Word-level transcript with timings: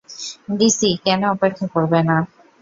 DC 0.57 0.89
কেন 1.05 1.21
অপেক্ষা 1.33 1.65
করবে 1.73 1.99
না? 2.03 2.17